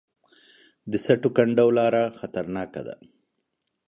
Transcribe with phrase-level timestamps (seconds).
[0.91, 2.95] د سټو کنډو لاره خطرناکه ده